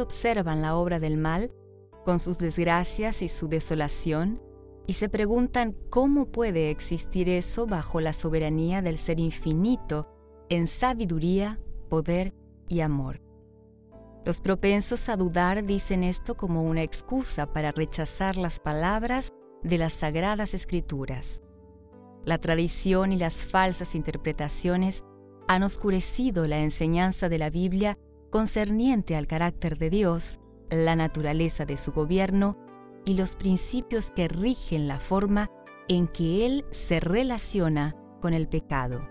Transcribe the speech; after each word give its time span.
observan 0.00 0.62
la 0.62 0.76
obra 0.76 0.98
del 0.98 1.16
mal, 1.16 1.52
con 2.04 2.18
sus 2.18 2.38
desgracias 2.38 3.22
y 3.22 3.28
su 3.28 3.48
desolación, 3.48 4.40
y 4.86 4.92
se 4.92 5.08
preguntan 5.08 5.76
cómo 5.90 6.26
puede 6.26 6.70
existir 6.70 7.28
eso 7.28 7.66
bajo 7.66 8.00
la 8.00 8.12
soberanía 8.12 8.82
del 8.82 8.98
ser 8.98 9.18
infinito 9.18 10.08
en 10.48 10.68
sabiduría, 10.68 11.58
poder 11.88 12.32
y 12.68 12.80
amor. 12.80 13.20
Los 14.24 14.40
propensos 14.40 15.08
a 15.08 15.16
dudar 15.16 15.64
dicen 15.64 16.02
esto 16.02 16.36
como 16.36 16.64
una 16.64 16.82
excusa 16.82 17.52
para 17.52 17.72
rechazar 17.72 18.36
las 18.36 18.60
palabras 18.60 19.32
de 19.62 19.78
las 19.78 19.92
sagradas 19.92 20.54
escrituras. 20.54 21.40
La 22.24 22.38
tradición 22.38 23.12
y 23.12 23.18
las 23.18 23.34
falsas 23.34 23.94
interpretaciones 23.94 25.04
han 25.48 25.62
oscurecido 25.62 26.44
la 26.46 26.58
enseñanza 26.58 27.28
de 27.28 27.38
la 27.38 27.50
Biblia 27.50 27.98
concerniente 28.36 29.16
al 29.16 29.26
carácter 29.26 29.78
de 29.78 29.88
Dios, 29.88 30.40
la 30.68 30.94
naturaleza 30.94 31.64
de 31.64 31.78
su 31.78 31.92
gobierno 31.92 32.58
y 33.06 33.14
los 33.14 33.34
principios 33.34 34.10
que 34.10 34.28
rigen 34.28 34.88
la 34.88 34.98
forma 34.98 35.50
en 35.88 36.06
que 36.06 36.44
Él 36.44 36.66
se 36.70 37.00
relaciona 37.00 37.96
con 38.20 38.34
el 38.34 38.46
pecado. 38.46 39.08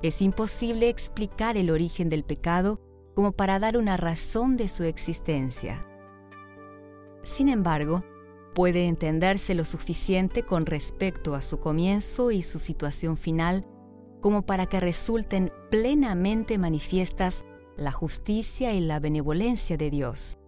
Es 0.00 0.22
imposible 0.22 0.88
explicar 0.88 1.58
el 1.58 1.68
origen 1.68 2.08
del 2.08 2.24
pecado 2.24 2.80
como 3.14 3.32
para 3.32 3.58
dar 3.58 3.76
una 3.76 3.98
razón 3.98 4.56
de 4.56 4.68
su 4.68 4.84
existencia. 4.84 5.86
Sin 7.22 7.50
embargo, 7.50 8.02
puede 8.54 8.86
entenderse 8.86 9.54
lo 9.54 9.66
suficiente 9.66 10.42
con 10.42 10.64
respecto 10.64 11.34
a 11.34 11.42
su 11.42 11.60
comienzo 11.60 12.30
y 12.30 12.40
su 12.40 12.60
situación 12.60 13.18
final 13.18 13.66
como 14.22 14.46
para 14.46 14.64
que 14.64 14.80
resulten 14.80 15.52
plenamente 15.70 16.56
manifiestas 16.56 17.44
la 17.80 17.92
justicia 17.92 18.74
y 18.74 18.80
la 18.80 19.00
benevolencia 19.00 19.78
de 19.78 19.90
Dios. 19.90 20.38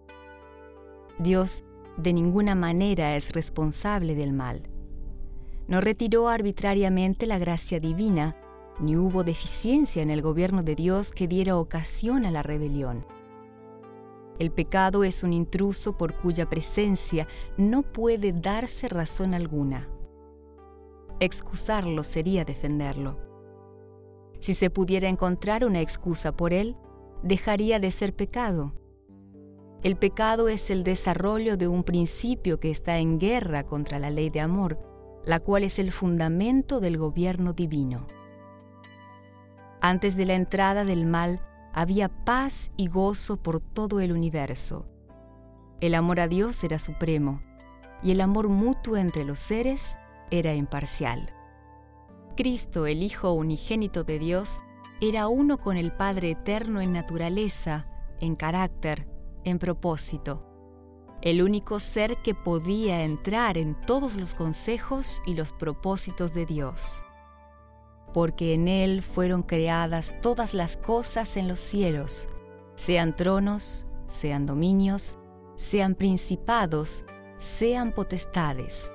Dios 1.17 1.63
de 1.97 2.13
ninguna 2.13 2.53
manera 2.53 3.15
es 3.15 3.31
responsable 3.31 4.13
del 4.13 4.33
mal. 4.33 4.69
No 5.67 5.81
retiró 5.81 6.29
arbitrariamente 6.29 7.25
la 7.25 7.39
gracia 7.39 7.79
divina, 7.79 8.37
ni 8.79 8.97
hubo 8.97 9.23
deficiencia 9.23 10.03
en 10.03 10.11
el 10.11 10.21
gobierno 10.21 10.61
de 10.61 10.75
Dios 10.75 11.11
que 11.11 11.27
diera 11.27 11.57
ocasión 11.57 12.25
a 12.25 12.31
la 12.31 12.43
rebelión. 12.43 13.05
El 14.37 14.51
pecado 14.51 15.03
es 15.03 15.23
un 15.23 15.33
intruso 15.33 15.97
por 15.97 16.15
cuya 16.15 16.49
presencia 16.49 17.27
no 17.57 17.81
puede 17.81 18.31
darse 18.31 18.89
razón 18.89 19.33
alguna. 19.33 19.89
Excusarlo 21.19 22.03
sería 22.03 22.45
defenderlo. 22.45 23.17
Si 24.39 24.53
se 24.53 24.69
pudiera 24.69 25.07
encontrar 25.07 25.65
una 25.65 25.81
excusa 25.81 26.35
por 26.35 26.51
él, 26.53 26.75
dejaría 27.23 27.79
de 27.79 27.89
ser 27.89 28.15
pecado. 28.15 28.73
El 29.81 29.95
pecado 29.95 30.47
es 30.47 30.69
el 30.69 30.83
desarrollo 30.83 31.57
de 31.57 31.67
un 31.67 31.83
principio 31.83 32.59
que 32.59 32.69
está 32.69 32.99
en 32.99 33.19
guerra 33.19 33.63
contra 33.63 33.99
la 33.99 34.09
ley 34.09 34.29
de 34.29 34.41
amor, 34.41 34.77
la 35.25 35.39
cual 35.39 35.63
es 35.63 35.79
el 35.79 35.91
fundamento 35.91 36.79
del 36.79 36.97
gobierno 36.97 37.53
divino. 37.53 38.07
Antes 39.81 40.15
de 40.15 40.25
la 40.25 40.35
entrada 40.35 40.85
del 40.85 41.05
mal, 41.05 41.41
había 41.73 42.07
paz 42.07 42.71
y 42.77 42.87
gozo 42.87 43.37
por 43.37 43.59
todo 43.59 43.99
el 43.99 44.11
universo. 44.11 44.85
El 45.81 45.95
amor 45.95 46.19
a 46.19 46.27
Dios 46.27 46.63
era 46.63 46.79
supremo 46.79 47.41
y 48.01 48.11
el 48.11 48.21
amor 48.21 48.47
mutuo 48.47 48.95
entre 48.95 49.25
los 49.25 49.39
seres 49.39 49.97
era 50.29 50.53
imparcial. 50.53 51.33
Cristo, 52.35 52.85
el 52.85 53.03
Hijo 53.03 53.33
unigénito 53.33 54.03
de 54.03 54.19
Dios, 54.19 54.61
era 55.01 55.27
uno 55.27 55.57
con 55.57 55.77
el 55.77 55.91
Padre 55.91 56.31
eterno 56.31 56.81
en 56.81 56.93
naturaleza, 56.93 57.87
en 58.19 58.35
carácter, 58.35 59.07
en 59.43 59.59
propósito. 59.59 60.49
El 61.21 61.41
único 61.41 61.79
ser 61.79 62.17
que 62.17 62.35
podía 62.35 63.03
entrar 63.03 63.57
en 63.57 63.79
todos 63.85 64.15
los 64.15 64.35
consejos 64.35 65.21
y 65.25 65.35
los 65.35 65.53
propósitos 65.53 66.33
de 66.33 66.45
Dios 66.45 67.03
porque 68.13 68.53
en 68.53 68.67
Él 68.67 69.01
fueron 69.01 69.41
creadas 69.43 70.13
todas 70.21 70.53
las 70.53 70.77
cosas 70.77 71.35
en 71.35 71.47
los 71.47 71.59
cielos, 71.59 72.29
sean 72.75 73.15
tronos, 73.15 73.87
sean 74.05 74.45
dominios, 74.45 75.17
sean 75.55 75.95
principados, 75.95 77.05
sean 77.37 77.91
potestades. 77.91 78.91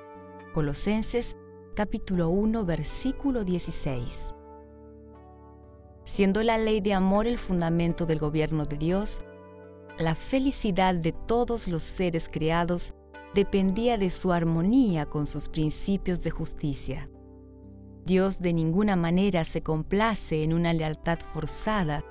Colosenses 0.53 1.35
capítulo 1.75 2.29
1 2.29 2.65
versículo 2.65 3.43
16. 3.43 4.38
Siendo 6.09 6.41
la 6.41 6.57
ley 6.57 6.81
de 6.81 6.93
amor 6.95 7.27
el 7.27 7.37
fundamento 7.37 8.07
del 8.07 8.17
gobierno 8.17 8.65
de 8.65 8.77
Dios, 8.77 9.21
la 9.99 10.15
felicidad 10.15 10.95
de 10.95 11.11
todos 11.11 11.67
los 11.67 11.83
seres 11.83 12.27
creados 12.27 12.95
dependía 13.35 13.99
de 13.99 14.09
su 14.09 14.33
armonía 14.33 15.05
con 15.05 15.27
sus 15.27 15.47
principios 15.49 16.23
de 16.23 16.31
justicia. 16.31 17.09
Dios 18.05 18.41
de 18.41 18.53
ninguna 18.53 18.95
manera 18.95 19.45
se 19.45 19.61
complace 19.61 20.43
en 20.43 20.53
una 20.53 20.73
lealtad 20.73 21.19
forzada 21.19 22.03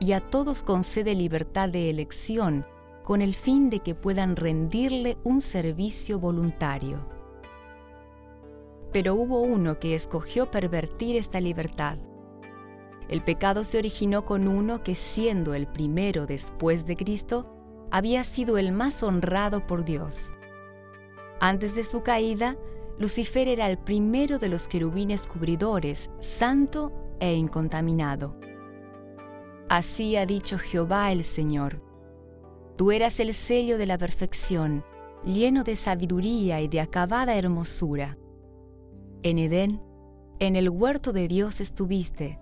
y 0.00 0.12
a 0.12 0.20
todos 0.20 0.64
concede 0.64 1.14
libertad 1.14 1.68
de 1.68 1.90
elección 1.90 2.66
con 3.04 3.22
el 3.22 3.36
fin 3.36 3.70
de 3.70 3.78
que 3.78 3.94
puedan 3.94 4.34
rendirle 4.34 5.16
un 5.22 5.40
servicio 5.40 6.18
voluntario. 6.18 7.08
Pero 8.92 9.14
hubo 9.14 9.42
uno 9.42 9.78
que 9.78 9.94
escogió 9.94 10.50
pervertir 10.50 11.14
esta 11.14 11.40
libertad. 11.40 11.98
El 13.08 13.22
pecado 13.22 13.64
se 13.64 13.78
originó 13.78 14.24
con 14.24 14.46
uno 14.48 14.82
que 14.82 14.94
siendo 14.94 15.54
el 15.54 15.66
primero 15.66 16.26
después 16.26 16.84
de 16.84 16.96
Cristo, 16.96 17.54
había 17.90 18.22
sido 18.24 18.58
el 18.58 18.72
más 18.72 19.02
honrado 19.02 19.66
por 19.66 19.84
Dios. 19.84 20.34
Antes 21.40 21.74
de 21.74 21.84
su 21.84 22.02
caída, 22.02 22.56
Lucifer 22.98 23.48
era 23.48 23.70
el 23.70 23.78
primero 23.78 24.38
de 24.38 24.48
los 24.48 24.68
querubines 24.68 25.26
cubridores, 25.26 26.10
santo 26.20 26.92
e 27.20 27.34
incontaminado. 27.34 28.36
Así 29.68 30.16
ha 30.16 30.26
dicho 30.26 30.58
Jehová 30.58 31.12
el 31.12 31.24
Señor. 31.24 31.82
Tú 32.76 32.90
eras 32.90 33.20
el 33.20 33.34
sello 33.34 33.78
de 33.78 33.86
la 33.86 33.98
perfección, 33.98 34.84
lleno 35.24 35.64
de 35.64 35.76
sabiduría 35.76 36.60
y 36.60 36.68
de 36.68 36.80
acabada 36.80 37.36
hermosura. 37.36 38.18
En 39.22 39.38
Edén, 39.38 39.82
en 40.38 40.56
el 40.56 40.68
huerto 40.68 41.12
de 41.12 41.28
Dios 41.28 41.60
estuviste. 41.60 42.38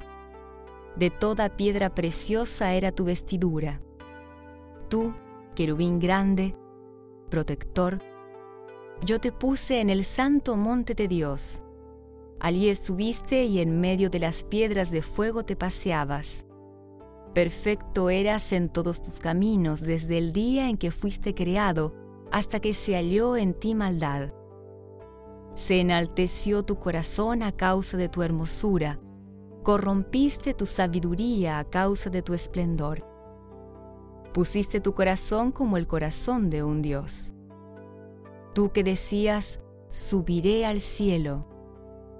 De 0.96 1.10
toda 1.10 1.56
piedra 1.56 1.94
preciosa 1.94 2.72
era 2.72 2.90
tu 2.90 3.04
vestidura. 3.04 3.82
Tú, 4.88 5.14
querubín 5.54 5.98
grande, 5.98 6.56
protector, 7.28 8.00
yo 9.04 9.20
te 9.20 9.30
puse 9.30 9.80
en 9.80 9.90
el 9.90 10.04
santo 10.04 10.56
monte 10.56 10.94
de 10.94 11.06
Dios. 11.06 11.62
Allí 12.40 12.68
estuviste 12.68 13.44
y 13.44 13.60
en 13.60 13.80
medio 13.80 14.08
de 14.08 14.20
las 14.20 14.44
piedras 14.44 14.90
de 14.90 15.02
fuego 15.02 15.44
te 15.44 15.54
paseabas. 15.54 16.46
Perfecto 17.34 18.08
eras 18.08 18.52
en 18.52 18.70
todos 18.70 19.02
tus 19.02 19.20
caminos 19.20 19.82
desde 19.82 20.16
el 20.16 20.32
día 20.32 20.70
en 20.70 20.78
que 20.78 20.90
fuiste 20.90 21.34
creado 21.34 21.94
hasta 22.32 22.60
que 22.60 22.72
se 22.72 22.94
halló 22.94 23.36
en 23.36 23.52
ti 23.52 23.74
maldad. 23.74 24.32
Se 25.54 25.80
enalteció 25.80 26.62
tu 26.62 26.78
corazón 26.78 27.42
a 27.42 27.52
causa 27.52 27.98
de 27.98 28.08
tu 28.08 28.22
hermosura, 28.22 28.98
corrompiste 29.66 30.54
tu 30.54 30.64
sabiduría 30.64 31.58
a 31.58 31.64
causa 31.64 32.08
de 32.08 32.22
tu 32.22 32.34
esplendor. 32.34 33.04
Pusiste 34.32 34.80
tu 34.80 34.94
corazón 34.94 35.50
como 35.50 35.76
el 35.76 35.88
corazón 35.88 36.50
de 36.50 36.62
un 36.62 36.82
Dios. 36.82 37.34
Tú 38.54 38.70
que 38.70 38.84
decías, 38.84 39.58
subiré 39.88 40.66
al 40.66 40.80
cielo. 40.80 41.48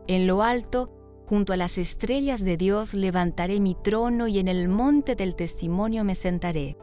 En 0.09 0.27
lo 0.27 0.43
alto, 0.43 0.91
junto 1.29 1.53
a 1.53 1.57
las 1.57 1.79
estrellas 1.79 2.43
de 2.43 2.57
Dios, 2.57 2.95
levantaré 2.95 3.61
mi 3.61 3.77
trono 3.77 4.27
y 4.27 4.41
en 4.41 4.49
el 4.49 4.67
monte 4.67 5.15
del 5.15 5.37
testimonio 5.37 6.03
me 6.03 6.17
sentaré. 6.17 6.77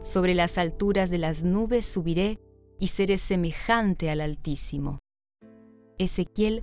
Sobre 0.00 0.36
las 0.36 0.58
alturas 0.58 1.10
de 1.10 1.18
las 1.18 1.42
nubes 1.42 1.86
subiré 1.86 2.38
y 2.78 2.86
seré 2.86 3.18
semejante 3.18 4.10
al 4.10 4.20
Altísimo. 4.20 5.00
Ezequiel 5.98 6.62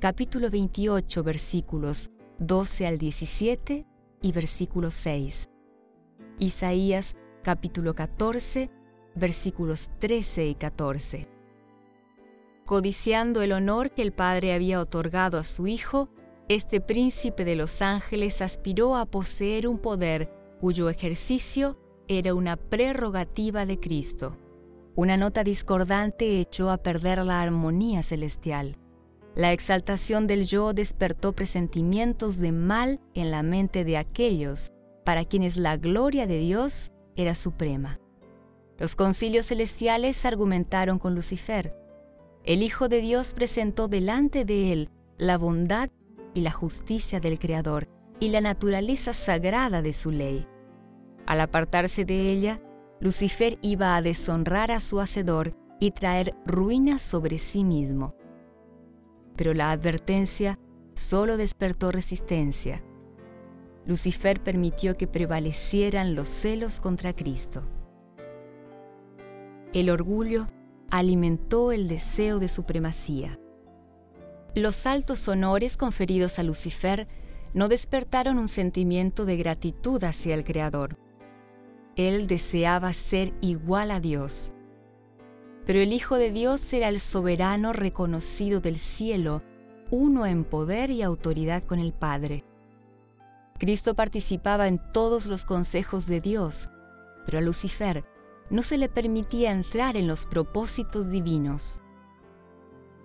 capítulo 0.00 0.48
28 0.48 1.22
versículos 1.22 2.10
12 2.38 2.86
al 2.86 2.98
17 2.98 3.86
y 4.22 4.32
versículo 4.32 4.90
6. 4.90 5.50
Isaías 6.38 7.14
capítulo 7.42 7.94
14 7.94 8.70
versículos 9.14 9.90
13 10.00 10.46
y 10.48 10.54
14 10.54 11.36
codiciando 12.66 13.42
el 13.42 13.52
honor 13.52 13.92
que 13.92 14.02
el 14.02 14.12
Padre 14.12 14.52
había 14.52 14.80
otorgado 14.80 15.38
a 15.38 15.44
su 15.44 15.68
Hijo, 15.68 16.10
este 16.48 16.80
príncipe 16.80 17.44
de 17.44 17.56
los 17.56 17.80
ángeles 17.80 18.42
aspiró 18.42 18.96
a 18.96 19.06
poseer 19.06 19.66
un 19.66 19.78
poder 19.78 20.30
cuyo 20.60 20.90
ejercicio 20.90 21.78
era 22.08 22.34
una 22.34 22.56
prerrogativa 22.56 23.66
de 23.66 23.80
Cristo. 23.80 24.36
Una 24.96 25.16
nota 25.16 25.44
discordante 25.44 26.40
echó 26.40 26.70
a 26.70 26.78
perder 26.78 27.24
la 27.24 27.40
armonía 27.40 28.02
celestial. 28.02 28.76
La 29.36 29.52
exaltación 29.52 30.26
del 30.26 30.46
yo 30.46 30.72
despertó 30.72 31.34
presentimientos 31.34 32.38
de 32.38 32.52
mal 32.52 33.00
en 33.12 33.30
la 33.30 33.42
mente 33.42 33.84
de 33.84 33.98
aquellos 33.98 34.72
para 35.04 35.26
quienes 35.26 35.58
la 35.58 35.76
gloria 35.76 36.26
de 36.26 36.38
Dios 36.38 36.94
era 37.16 37.34
suprema. 37.34 38.00
Los 38.78 38.96
concilios 38.96 39.46
celestiales 39.46 40.24
argumentaron 40.24 40.98
con 40.98 41.14
Lucifer. 41.14 41.76
El 42.44 42.62
Hijo 42.62 42.88
de 42.88 43.02
Dios 43.02 43.34
presentó 43.34 43.88
delante 43.88 44.46
de 44.46 44.72
él 44.72 44.90
la 45.18 45.36
bondad 45.36 45.90
y 46.32 46.40
la 46.40 46.50
justicia 46.50 47.20
del 47.20 47.38
Creador 47.38 47.88
y 48.18 48.30
la 48.30 48.40
naturaleza 48.40 49.12
sagrada 49.12 49.82
de 49.82 49.92
su 49.92 50.12
ley. 50.12 50.48
Al 51.26 51.42
apartarse 51.42 52.06
de 52.06 52.30
ella, 52.30 52.62
Lucifer 53.00 53.58
iba 53.60 53.96
a 53.96 54.02
deshonrar 54.02 54.72
a 54.72 54.80
su 54.80 54.98
Hacedor 54.98 55.54
y 55.78 55.90
traer 55.90 56.34
ruina 56.46 56.98
sobre 56.98 57.36
sí 57.36 57.64
mismo. 57.64 58.14
Pero 59.36 59.54
la 59.54 59.70
advertencia 59.70 60.58
solo 60.94 61.36
despertó 61.36 61.92
resistencia. 61.92 62.82
Lucifer 63.84 64.42
permitió 64.42 64.96
que 64.96 65.06
prevalecieran 65.06 66.14
los 66.14 66.28
celos 66.28 66.80
contra 66.80 67.14
Cristo. 67.14 67.62
El 69.72 69.90
orgullo 69.90 70.48
alimentó 70.90 71.70
el 71.70 71.86
deseo 71.86 72.38
de 72.38 72.48
supremacía. 72.48 73.38
Los 74.54 74.86
altos 74.86 75.28
honores 75.28 75.76
conferidos 75.76 76.38
a 76.38 76.42
Lucifer 76.42 77.06
no 77.52 77.68
despertaron 77.68 78.38
un 78.38 78.48
sentimiento 78.48 79.24
de 79.24 79.36
gratitud 79.36 80.02
hacia 80.02 80.34
el 80.34 80.44
Creador. 80.44 80.96
Él 81.94 82.26
deseaba 82.26 82.92
ser 82.92 83.34
igual 83.40 83.90
a 83.90 84.00
Dios. 84.00 84.52
Pero 85.66 85.80
el 85.80 85.92
Hijo 85.92 86.14
de 86.16 86.30
Dios 86.30 86.72
era 86.72 86.88
el 86.88 87.00
soberano 87.00 87.72
reconocido 87.72 88.60
del 88.60 88.78
cielo, 88.78 89.42
uno 89.90 90.24
en 90.24 90.44
poder 90.44 90.90
y 90.90 91.02
autoridad 91.02 91.64
con 91.64 91.80
el 91.80 91.92
Padre. 91.92 92.44
Cristo 93.58 93.94
participaba 93.94 94.68
en 94.68 94.80
todos 94.92 95.26
los 95.26 95.44
consejos 95.44 96.06
de 96.06 96.20
Dios, 96.20 96.68
pero 97.24 97.38
a 97.38 97.40
Lucifer 97.40 98.04
no 98.48 98.62
se 98.62 98.78
le 98.78 98.88
permitía 98.88 99.50
entrar 99.50 99.96
en 99.96 100.06
los 100.06 100.24
propósitos 100.24 101.10
divinos. 101.10 101.80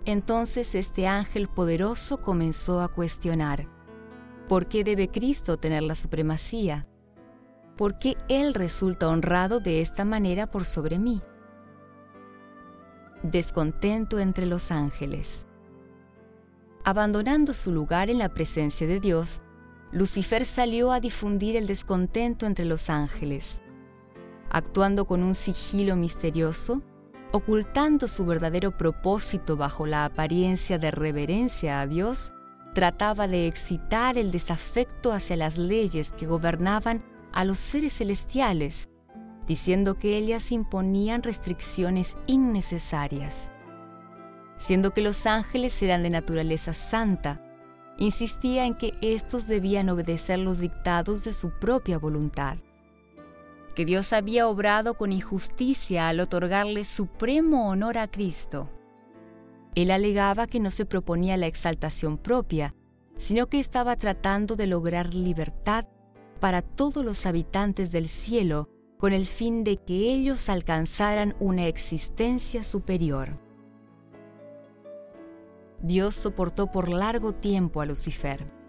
Entonces 0.04 0.74
este 0.74 1.06
ángel 1.06 1.48
poderoso 1.48 2.20
comenzó 2.20 2.80
a 2.80 2.88
cuestionar, 2.88 3.68
¿por 4.48 4.66
qué 4.66 4.84
debe 4.84 5.08
Cristo 5.08 5.56
tener 5.56 5.82
la 5.82 5.94
supremacía? 5.94 6.86
¿Por 7.76 7.98
qué 7.98 8.16
Él 8.28 8.54
resulta 8.54 9.08
honrado 9.08 9.58
de 9.58 9.80
esta 9.80 10.04
manera 10.04 10.48
por 10.48 10.64
sobre 10.64 10.98
mí? 10.98 11.22
Descontento 13.22 14.18
entre 14.18 14.46
los 14.46 14.72
ángeles. 14.72 15.46
Abandonando 16.82 17.52
su 17.52 17.70
lugar 17.70 18.10
en 18.10 18.18
la 18.18 18.30
presencia 18.34 18.84
de 18.88 18.98
Dios, 18.98 19.40
Lucifer 19.92 20.44
salió 20.44 20.90
a 20.90 20.98
difundir 20.98 21.56
el 21.56 21.68
descontento 21.68 22.46
entre 22.46 22.64
los 22.64 22.90
ángeles. 22.90 23.62
Actuando 24.50 25.04
con 25.04 25.22
un 25.22 25.34
sigilo 25.34 25.94
misterioso, 25.94 26.82
ocultando 27.30 28.08
su 28.08 28.26
verdadero 28.26 28.76
propósito 28.76 29.56
bajo 29.56 29.86
la 29.86 30.04
apariencia 30.04 30.78
de 30.78 30.90
reverencia 30.90 31.80
a 31.80 31.86
Dios, 31.86 32.32
trataba 32.74 33.28
de 33.28 33.46
excitar 33.46 34.18
el 34.18 34.32
desafecto 34.32 35.12
hacia 35.12 35.36
las 35.36 35.58
leyes 35.58 36.10
que 36.10 36.26
gobernaban 36.26 37.04
a 37.32 37.44
los 37.44 37.58
seres 37.58 37.94
celestiales, 37.98 38.88
diciendo 39.46 39.98
que 39.98 40.16
ellas 40.16 40.52
imponían 40.52 41.22
restricciones 41.22 42.16
innecesarias. 42.26 43.50
Siendo 44.56 44.92
que 44.92 45.00
los 45.00 45.26
ángeles 45.26 45.82
eran 45.82 46.02
de 46.02 46.10
naturaleza 46.10 46.74
santa, 46.74 47.40
insistía 47.98 48.66
en 48.66 48.74
que 48.74 48.94
éstos 49.02 49.46
debían 49.46 49.88
obedecer 49.88 50.38
los 50.38 50.58
dictados 50.58 51.24
de 51.24 51.32
su 51.32 51.50
propia 51.50 51.98
voluntad 51.98 52.58
que 53.74 53.84
Dios 53.84 54.12
había 54.12 54.48
obrado 54.48 54.94
con 54.94 55.12
injusticia 55.12 56.08
al 56.08 56.20
otorgarle 56.20 56.84
supremo 56.84 57.68
honor 57.68 57.98
a 57.98 58.08
Cristo. 58.08 58.68
Él 59.74 59.90
alegaba 59.90 60.46
que 60.46 60.60
no 60.60 60.70
se 60.70 60.84
proponía 60.84 61.36
la 61.36 61.46
exaltación 61.46 62.18
propia, 62.18 62.74
sino 63.16 63.46
que 63.46 63.58
estaba 63.58 63.96
tratando 63.96 64.56
de 64.56 64.66
lograr 64.66 65.14
libertad 65.14 65.86
para 66.40 66.60
todos 66.60 67.04
los 67.04 67.24
habitantes 67.24 67.90
del 67.92 68.08
cielo 68.08 68.68
con 69.02 69.12
el 69.12 69.26
fin 69.26 69.64
de 69.64 69.76
que 69.76 70.14
ellos 70.14 70.48
alcanzaran 70.48 71.36
una 71.38 71.66
existencia 71.66 72.64
superior. 72.64 73.36
Dios 75.82 76.14
soportó 76.14 76.72
por 76.72 76.88
largo 76.88 77.34
tiempo 77.34 77.82
a 77.82 77.84
Lucifer 77.84 78.62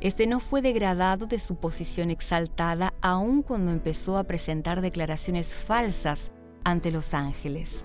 este 0.00 0.28
no 0.28 0.38
fue 0.38 0.62
degradado 0.62 1.26
de 1.26 1.40
su 1.40 1.56
posición 1.56 2.10
exaltada 2.10 2.94
aun 3.00 3.42
cuando 3.42 3.72
empezó 3.72 4.16
a 4.16 4.24
presentar 4.24 4.80
declaraciones 4.80 5.52
falsas 5.52 6.30
ante 6.62 6.92
los 6.92 7.14
ángeles. 7.14 7.84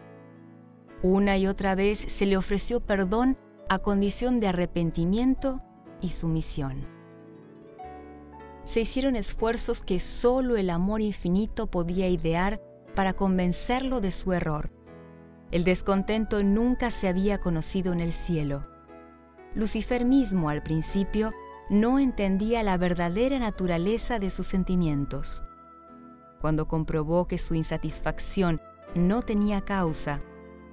Una 1.02 1.38
y 1.38 1.48
otra 1.48 1.74
vez 1.74 1.98
se 2.00 2.28
le 2.28 2.38
ofreció 2.38 2.82
perdón 2.82 3.38
a 3.68 3.80
condición 3.80 4.40
de 4.40 4.48
arrepentimiento 4.48 5.62
y 6.02 6.10
sumisión. 6.10 6.86
Se 8.66 8.82
hicieron 8.82 9.16
esfuerzos 9.16 9.82
que 9.82 10.00
solo 10.00 10.56
el 10.56 10.70
amor 10.70 11.02
infinito 11.02 11.68
podía 11.68 12.08
idear 12.08 12.62
para 12.96 13.14
convencerlo 13.14 14.02
de 14.02 14.12
su 14.12 14.34
error. 14.34 14.72
El 15.52 15.64
descontento 15.64 16.44
nunca 16.44 16.90
se 16.90 17.08
había 17.08 17.40
conocido 17.40 17.94
en 17.94 18.00
el 18.00 18.14
cielo. 18.14 18.66
Lucifer 19.54 20.06
mismo 20.06 20.50
al 20.50 20.64
principio 20.64 21.32
no 21.70 22.00
entendía 22.00 22.64
la 22.64 22.78
verdadera 22.78 23.38
naturaleza 23.40 24.20
de 24.20 24.30
sus 24.30 24.48
sentimientos. 24.48 25.44
Cuando 26.42 26.68
comprobó 26.68 27.28
que 27.28 27.38
su 27.38 27.56
insatisfacción 27.56 28.62
no 28.96 29.22
tenía 29.22 29.62
causa, 29.62 30.22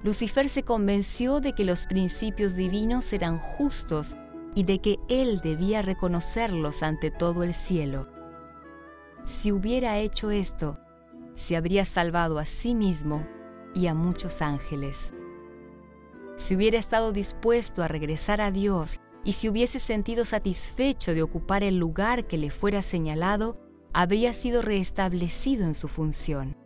Lucifer 0.02 0.48
se 0.48 0.62
convenció 0.62 1.40
de 1.40 1.52
que 1.52 1.64
los 1.64 1.86
principios 1.86 2.54
divinos 2.54 3.12
eran 3.12 3.38
justos 3.38 4.14
y 4.54 4.64
de 4.64 4.80
que 4.80 4.98
él 5.08 5.40
debía 5.42 5.82
reconocerlos 5.82 6.82
ante 6.82 7.10
todo 7.10 7.42
el 7.42 7.54
cielo. 7.54 8.08
Si 9.24 9.52
hubiera 9.52 9.98
hecho 9.98 10.30
esto, 10.30 10.78
se 11.34 11.56
habría 11.56 11.84
salvado 11.84 12.38
a 12.38 12.44
sí 12.44 12.74
mismo 12.74 13.26
y 13.74 13.86
a 13.86 13.94
muchos 13.94 14.42
ángeles. 14.42 15.12
Si 16.36 16.56
hubiera 16.56 16.78
estado 16.78 17.12
dispuesto 17.12 17.82
a 17.82 17.88
regresar 17.88 18.40
a 18.40 18.50
Dios 18.50 18.98
y 19.24 19.34
si 19.34 19.48
hubiese 19.48 19.78
sentido 19.78 20.24
satisfecho 20.24 21.14
de 21.14 21.22
ocupar 21.22 21.62
el 21.62 21.76
lugar 21.76 22.26
que 22.26 22.38
le 22.38 22.50
fuera 22.50 22.82
señalado, 22.82 23.58
habría 23.92 24.32
sido 24.32 24.62
restablecido 24.62 25.64
en 25.66 25.74
su 25.74 25.88
función. 25.88 26.56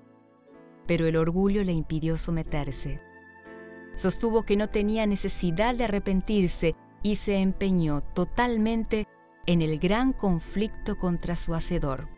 Pero 0.87 1.07
el 1.07 1.17
orgullo 1.17 1.65
le 1.65 1.73
impidió 1.73 2.19
someterse. 2.19 3.01
Sostuvo 3.95 4.45
que 4.45 4.57
no 4.57 4.69
tenía 4.69 5.07
necesidad 5.07 5.75
de 5.75 5.85
arrepentirse 5.85 6.77
y 7.05 7.17
se 7.17 7.37
empeñó 7.37 8.01
totalmente 8.01 9.07
en 9.47 9.63
el 9.63 9.79
gran 9.79 10.13
conflicto 10.13 10.99
contra 10.99 11.37
su 11.37 11.55
Hacedor. 11.55 12.09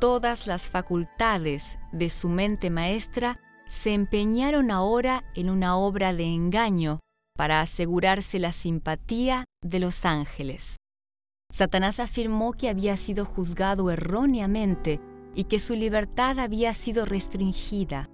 Todas 0.00 0.46
las 0.46 0.68
facultades 0.68 1.78
de 1.92 2.10
su 2.10 2.28
mente 2.28 2.68
maestra 2.68 3.40
se 3.68 3.94
empeñaron 3.94 4.70
ahora 4.70 5.24
en 5.34 5.48
una 5.48 5.76
obra 5.76 6.12
de 6.12 6.24
engaño 6.24 7.00
para 7.36 7.60
asegurarse 7.60 8.38
la 8.40 8.52
simpatía 8.52 9.44
de 9.62 9.78
los 9.78 10.04
ángeles. 10.04 10.76
Satanás 11.52 12.00
afirmó 12.00 12.52
que 12.52 12.68
había 12.68 12.96
sido 12.96 13.24
juzgado 13.24 13.90
erróneamente 13.90 15.00
y 15.34 15.44
que 15.44 15.60
su 15.60 15.74
libertad 15.74 16.40
había 16.40 16.74
sido 16.74 17.04
restringida. 17.04 18.10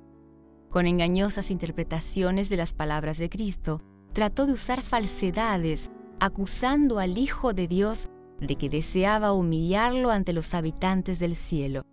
Con 0.68 0.86
engañosas 0.86 1.50
interpretaciones 1.50 2.50
de 2.50 2.58
las 2.58 2.74
palabras 2.74 3.16
de 3.16 3.30
Cristo, 3.30 3.80
trató 4.12 4.46
de 4.46 4.52
usar 4.52 4.82
falsedades, 4.82 5.90
acusando 6.20 6.98
al 6.98 7.18
Hijo 7.18 7.52
de 7.52 7.66
Dios 7.68 8.08
de 8.40 8.56
que 8.56 8.68
deseaba 8.68 9.32
humillarlo 9.32 10.10
ante 10.10 10.32
los 10.32 10.54
habitantes 10.54 11.18
del 11.18 11.36
cielo. 11.36 11.84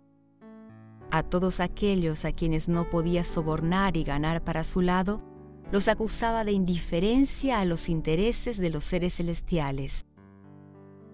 A 1.10 1.22
todos 1.22 1.60
aquellos 1.60 2.24
a 2.24 2.32
quienes 2.32 2.68
no 2.68 2.88
podía 2.88 3.24
sobornar 3.24 3.96
y 3.96 4.04
ganar 4.04 4.44
para 4.44 4.64
su 4.64 4.80
lado, 4.80 5.22
los 5.72 5.88
acusaba 5.88 6.44
de 6.44 6.52
indiferencia 6.52 7.60
a 7.60 7.64
los 7.64 7.88
intereses 7.88 8.58
de 8.58 8.70
los 8.70 8.84
seres 8.84 9.14
celestiales. 9.14 10.06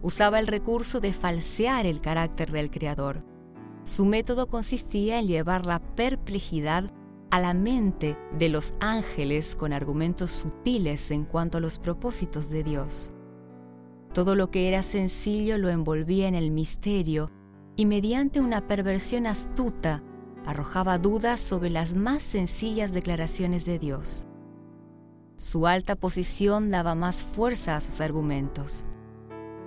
Usaba 0.02 0.38
el 0.38 0.46
recurso 0.46 1.00
de 1.00 1.12
falsear 1.12 1.86
el 1.86 2.00
carácter 2.00 2.50
del 2.50 2.70
Creador. 2.70 3.24
Su 3.84 4.04
método 4.04 4.46
consistía 4.46 5.18
en 5.18 5.26
llevar 5.26 5.66
la 5.66 5.78
perplejidad 5.78 6.90
a 7.30 7.40
la 7.40 7.54
mente 7.54 8.16
de 8.38 8.48
los 8.48 8.74
ángeles 8.80 9.56
con 9.56 9.72
argumentos 9.72 10.30
sutiles 10.30 11.10
en 11.10 11.24
cuanto 11.24 11.58
a 11.58 11.60
los 11.60 11.78
propósitos 11.78 12.50
de 12.50 12.62
Dios. 12.62 13.12
Todo 14.12 14.34
lo 14.34 14.50
que 14.50 14.68
era 14.68 14.82
sencillo 14.82 15.58
lo 15.58 15.68
envolvía 15.68 16.28
en 16.28 16.34
el 16.34 16.50
misterio 16.50 17.30
y 17.76 17.84
mediante 17.84 18.40
una 18.40 18.66
perversión 18.66 19.26
astuta 19.26 20.02
arrojaba 20.46 20.98
dudas 20.98 21.40
sobre 21.40 21.70
las 21.70 21.94
más 21.94 22.22
sencillas 22.22 22.92
declaraciones 22.92 23.64
de 23.64 23.78
Dios. 23.78 24.26
Su 25.36 25.66
alta 25.66 25.96
posición 25.96 26.70
daba 26.70 26.94
más 26.94 27.22
fuerza 27.22 27.76
a 27.76 27.80
sus 27.80 28.00
argumentos. 28.00 28.86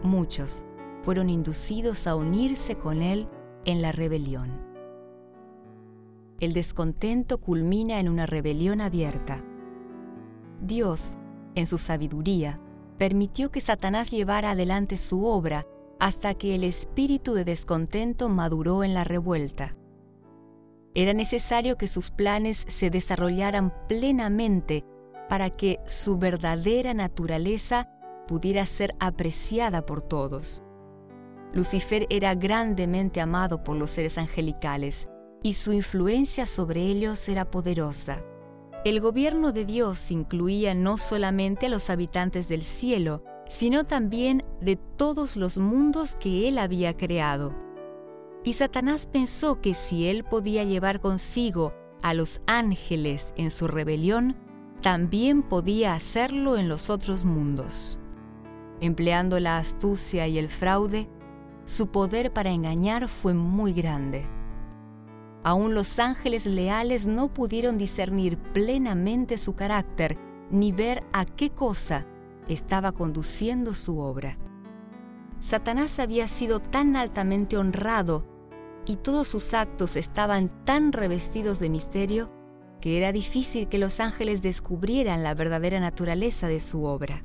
Muchos 0.01 0.63
fueron 1.03 1.29
inducidos 1.29 2.07
a 2.07 2.15
unirse 2.15 2.75
con 2.75 3.01
él 3.01 3.27
en 3.65 3.81
la 3.81 3.91
rebelión. 3.91 4.68
El 6.39 6.53
descontento 6.53 7.39
culmina 7.39 7.99
en 7.99 8.09
una 8.09 8.25
rebelión 8.25 8.81
abierta. 8.81 9.43
Dios, 10.61 11.13
en 11.55 11.67
su 11.67 11.77
sabiduría, 11.77 12.59
permitió 12.97 13.51
que 13.51 13.61
Satanás 13.61 14.11
llevara 14.11 14.51
adelante 14.51 14.97
su 14.97 15.25
obra 15.25 15.65
hasta 15.99 16.33
que 16.33 16.55
el 16.55 16.63
espíritu 16.63 17.33
de 17.33 17.43
descontento 17.43 18.29
maduró 18.29 18.83
en 18.83 18.93
la 18.93 19.03
revuelta. 19.03 19.75
Era 20.95 21.13
necesario 21.13 21.77
que 21.77 21.87
sus 21.87 22.09
planes 22.09 22.65
se 22.67 22.89
desarrollaran 22.89 23.73
plenamente 23.87 24.85
para 25.27 25.49
que 25.49 25.79
su 25.85 26.17
verdadera 26.17 26.93
naturaleza 26.93 27.89
pudiera 28.27 28.65
ser 28.65 28.95
apreciada 28.99 29.85
por 29.85 30.01
todos. 30.01 30.63
Lucifer 31.53 32.05
era 32.09 32.35
grandemente 32.35 33.21
amado 33.21 33.63
por 33.63 33.75
los 33.75 33.91
seres 33.91 34.17
angelicales 34.17 35.08
y 35.41 35.53
su 35.53 35.73
influencia 35.73 36.45
sobre 36.45 36.83
ellos 36.83 37.27
era 37.29 37.49
poderosa. 37.49 38.23
El 38.85 39.01
gobierno 39.01 39.51
de 39.51 39.65
Dios 39.65 40.11
incluía 40.11 40.73
no 40.73 40.97
solamente 40.97 41.65
a 41.65 41.69
los 41.69 41.89
habitantes 41.89 42.47
del 42.47 42.63
cielo, 42.63 43.23
sino 43.49 43.83
también 43.83 44.43
de 44.61 44.75
todos 44.75 45.35
los 45.35 45.57
mundos 45.57 46.15
que 46.15 46.47
él 46.47 46.57
había 46.57 46.95
creado. 46.95 47.53
Y 48.43 48.53
Satanás 48.53 49.07
pensó 49.07 49.59
que 49.59 49.73
si 49.73 50.07
él 50.07 50.23
podía 50.23 50.63
llevar 50.63 51.01
consigo 51.01 51.73
a 52.01 52.13
los 52.13 52.41
ángeles 52.47 53.33
en 53.35 53.51
su 53.51 53.67
rebelión, 53.67 54.35
también 54.81 55.43
podía 55.43 55.93
hacerlo 55.93 56.57
en 56.57 56.69
los 56.69 56.89
otros 56.89 57.25
mundos. 57.25 57.99
Empleando 58.79 59.39
la 59.41 59.57
astucia 59.57 60.27
y 60.27 60.37
el 60.37 60.47
fraude, 60.47 61.09
su 61.65 61.87
poder 61.87 62.31
para 62.31 62.51
engañar 62.51 63.09
fue 63.09 63.33
muy 63.33 63.73
grande. 63.73 64.25
Aún 65.43 65.73
los 65.73 65.99
ángeles 65.99 66.45
leales 66.45 67.05
no 67.05 67.33
pudieron 67.33 67.77
discernir 67.77 68.37
plenamente 68.37 69.37
su 69.37 69.55
carácter 69.55 70.17
ni 70.51 70.71
ver 70.71 71.03
a 71.13 71.25
qué 71.25 71.49
cosa 71.49 72.05
estaba 72.47 72.91
conduciendo 72.91 73.73
su 73.73 73.99
obra. 73.99 74.37
Satanás 75.39 75.99
había 75.99 76.27
sido 76.27 76.59
tan 76.59 76.95
altamente 76.95 77.57
honrado 77.57 78.25
y 78.85 78.97
todos 78.97 79.27
sus 79.27 79.53
actos 79.53 79.95
estaban 79.95 80.49
tan 80.65 80.91
revestidos 80.91 81.59
de 81.59 81.69
misterio 81.69 82.31
que 82.81 82.97
era 82.97 83.11
difícil 83.11 83.67
que 83.67 83.77
los 83.77 83.99
ángeles 83.99 84.41
descubrieran 84.41 85.23
la 85.23 85.33
verdadera 85.35 85.79
naturaleza 85.79 86.47
de 86.47 86.59
su 86.59 86.85
obra. 86.85 87.23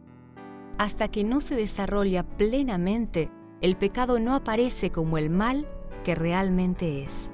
Hasta 0.78 1.09
que 1.09 1.25
no 1.25 1.40
se 1.40 1.54
desarrolla 1.54 2.25
plenamente, 2.25 3.30
el 3.61 3.76
pecado 3.76 4.18
no 4.18 4.35
aparece 4.35 4.90
como 4.90 5.16
el 5.16 5.30
mal 5.30 5.66
que 6.02 6.14
realmente 6.14 7.04
es. 7.04 7.30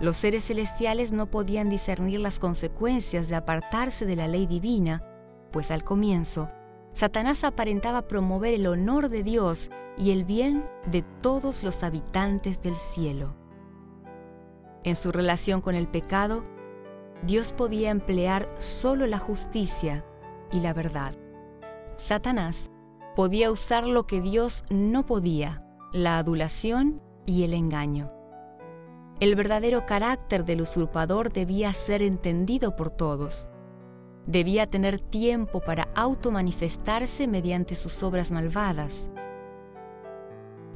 Los 0.00 0.16
seres 0.16 0.46
celestiales 0.46 1.12
no 1.12 1.26
podían 1.26 1.68
discernir 1.68 2.20
las 2.20 2.38
consecuencias 2.38 3.28
de 3.28 3.36
apartarse 3.36 4.06
de 4.06 4.16
la 4.16 4.28
ley 4.28 4.46
divina, 4.46 5.04
pues 5.52 5.70
al 5.70 5.84
comienzo, 5.84 6.50
Satanás 6.94 7.44
aparentaba 7.44 8.08
promover 8.08 8.54
el 8.54 8.66
honor 8.66 9.10
de 9.10 9.22
Dios 9.22 9.70
y 9.98 10.12
el 10.12 10.24
bien 10.24 10.64
de 10.86 11.02
todos 11.02 11.62
los 11.62 11.82
habitantes 11.82 12.62
del 12.62 12.76
cielo. 12.76 13.36
En 14.84 14.96
su 14.96 15.12
relación 15.12 15.60
con 15.60 15.74
el 15.74 15.86
pecado, 15.86 16.44
Dios 17.22 17.52
podía 17.52 17.90
emplear 17.90 18.48
solo 18.58 19.06
la 19.06 19.18
justicia 19.18 20.04
y 20.50 20.60
la 20.60 20.72
verdad. 20.72 21.14
Satanás 21.96 22.70
podía 23.14 23.50
usar 23.50 23.86
lo 23.86 24.06
que 24.06 24.22
Dios 24.22 24.64
no 24.70 25.04
podía, 25.04 25.62
la 25.92 26.16
adulación 26.16 27.02
y 27.26 27.44
el 27.44 27.52
engaño. 27.52 28.19
El 29.20 29.34
verdadero 29.34 29.84
carácter 29.84 30.46
del 30.46 30.62
usurpador 30.62 31.30
debía 31.30 31.74
ser 31.74 32.00
entendido 32.00 32.74
por 32.74 32.88
todos. 32.88 33.50
Debía 34.26 34.70
tener 34.70 34.98
tiempo 34.98 35.60
para 35.60 35.90
automanifestarse 35.94 37.28
mediante 37.28 37.74
sus 37.74 38.02
obras 38.02 38.30
malvadas. 38.30 39.10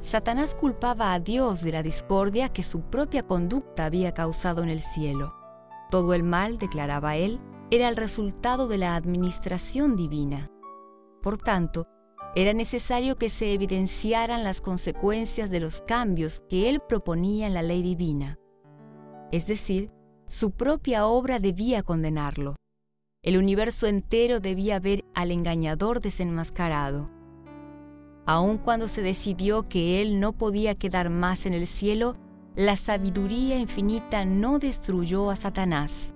Satanás 0.03 0.55
culpaba 0.55 1.15
a 1.15 1.21
Dios 1.21 1.63
de 1.63 1.73
la 1.73 1.83
discordia 1.83 2.51
que 2.51 2.63
su 2.63 2.83
propia 2.83 3.23
conducta 3.23 3.87
había 3.87 4.13
causado 4.13 4.63
en 4.63 4.69
el 4.69 4.83
cielo. 4.83 5.35
Todo 5.91 6.13
el 6.13 6.23
mal, 6.23 6.59
declaraba 6.59 7.17
él, 7.17 7.41
era 7.71 7.89
el 7.89 7.97
resultado 7.97 8.69
de 8.69 8.77
la 8.77 8.95
administración 8.95 9.97
divina. 9.97 10.51
Por 11.23 11.39
tanto, 11.39 11.87
era 12.37 12.53
necesario 12.53 13.17
que 13.17 13.29
se 13.29 13.53
evidenciaran 13.53 14.43
las 14.43 14.61
consecuencias 14.61 15.51
de 15.51 15.61
los 15.61 15.81
cambios 15.83 16.43
que 16.49 16.69
él 16.69 16.81
proponía 16.81 17.47
en 17.47 17.55
la 17.55 17.63
ley 17.63 17.83
divina. 17.83 18.39
Es 19.31 19.47
decir, 19.47 19.93
su 20.27 20.51
propia 20.51 21.07
obra 21.07 21.39
debía 21.39 21.83
condenarlo. 21.83 22.57
El 23.23 23.37
universo 23.37 23.87
entero 23.87 24.41
debía 24.41 24.81
ver 24.81 25.05
al 25.15 25.31
engañador 25.31 26.01
desenmascarado. 26.01 27.11
Aun 28.27 28.59
cuando 28.59 28.89
se 28.89 29.03
decidió 29.03 29.63
que 29.63 30.01
él 30.03 30.19
no 30.19 30.33
podía 30.33 30.75
quedar 30.75 31.11
más 31.11 31.47
en 31.47 31.55
el 31.55 31.67
cielo, 31.67 32.17
la 32.57 32.77
sabiduría 32.77 33.59
infinita 33.59 34.25
no 34.25 34.59
destruyó 34.59 35.31
a 35.31 35.37
Satanás. 35.37 36.15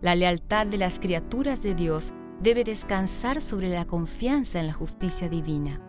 La 0.00 0.14
lealtad 0.14 0.66
de 0.66 0.78
las 0.78 0.98
criaturas 0.98 1.62
de 1.62 1.74
Dios 1.74 2.12
debe 2.42 2.64
descansar 2.64 3.40
sobre 3.40 3.68
la 3.68 3.84
confianza 3.84 4.58
en 4.58 4.66
la 4.66 4.72
justicia 4.72 5.28
divina. 5.28 5.80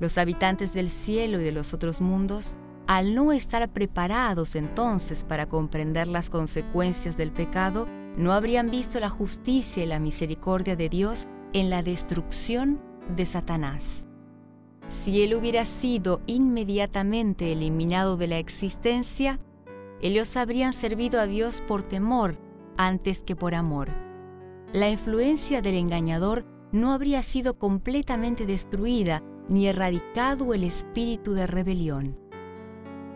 Los 0.00 0.18
habitantes 0.18 0.72
del 0.72 0.90
cielo 0.90 1.40
y 1.40 1.44
de 1.44 1.52
los 1.52 1.72
otros 1.72 2.00
mundos, 2.00 2.56
al 2.88 3.14
no 3.14 3.30
estar 3.32 3.72
preparados 3.72 4.56
entonces 4.56 5.22
para 5.22 5.48
comprender 5.48 6.08
las 6.08 6.30
consecuencias 6.30 7.16
del 7.16 7.30
pecado, 7.30 7.86
no 8.16 8.32
habrían 8.32 8.70
visto 8.70 8.98
la 8.98 9.08
justicia 9.08 9.84
y 9.84 9.86
la 9.86 10.00
misericordia 10.00 10.74
de 10.74 10.88
Dios 10.88 11.26
en 11.52 11.70
la 11.70 11.82
destrucción 11.82 12.80
de 13.14 13.24
Satanás. 13.24 14.04
Si 14.88 15.22
él 15.22 15.34
hubiera 15.34 15.64
sido 15.64 16.20
inmediatamente 16.26 17.52
eliminado 17.52 18.16
de 18.16 18.26
la 18.26 18.38
existencia, 18.38 19.38
ellos 20.02 20.36
habrían 20.36 20.72
servido 20.72 21.20
a 21.20 21.26
Dios 21.26 21.62
por 21.66 21.84
temor 21.84 22.36
antes 22.76 23.22
que 23.22 23.36
por 23.36 23.54
amor 23.54 24.11
la 24.72 24.88
influencia 24.88 25.60
del 25.60 25.74
engañador 25.74 26.46
no 26.72 26.92
habría 26.92 27.22
sido 27.22 27.58
completamente 27.58 28.46
destruida 28.46 29.22
ni 29.48 29.66
erradicado 29.66 30.54
el 30.54 30.64
espíritu 30.64 31.34
de 31.34 31.46
rebelión. 31.46 32.18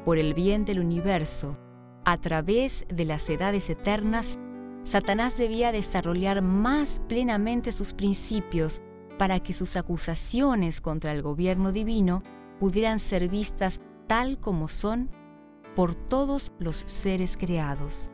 Por 0.05 0.19
el 0.19 0.35
bien 0.35 0.67
del 0.67 0.81
universo, 0.81 1.57
a 2.05 2.21
través 2.21 2.85
de 2.89 3.07
las 3.07 3.29
edades 3.31 3.71
eternas, 3.71 4.39
Satanás 4.85 5.39
debía 5.39 5.73
desarrollar 5.73 6.43
más 6.43 7.01
plenamente 7.09 7.73
sus 7.73 7.95
principios 7.95 8.83
para 9.19 9.41
que 9.41 9.55
sus 9.55 9.77
acusaciones 9.77 10.83
contra 10.83 11.13
el 11.13 11.23
gobierno 11.23 11.73
divino 11.73 12.23
pudieran 12.61 12.99
ser 12.99 13.29
vistas 13.29 13.81
tal 14.07 14.39
como 14.39 14.69
son 14.69 15.11
por 15.75 15.95
todos 15.95 16.53
los 16.59 16.85
seres 16.87 17.37
creados 17.39 18.11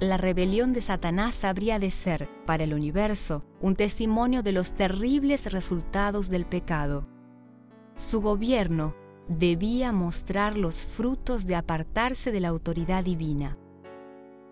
la 0.00 0.16
rebelión 0.16 0.72
de 0.72 0.80
Satanás 0.80 1.44
habría 1.44 1.78
de 1.78 1.90
ser, 1.90 2.30
para 2.46 2.64
el 2.64 2.72
universo, 2.72 3.44
un 3.60 3.76
testimonio 3.76 4.42
de 4.42 4.52
los 4.52 4.72
terribles 4.72 5.52
resultados 5.52 6.30
del 6.30 6.46
pecado. 6.46 7.06
Su 7.96 8.22
gobierno 8.22 8.94
debía 9.28 9.92
mostrar 9.92 10.56
los 10.56 10.80
frutos 10.80 11.46
de 11.46 11.54
apartarse 11.54 12.32
de 12.32 12.40
la 12.40 12.48
autoridad 12.48 13.04
divina. 13.04 13.58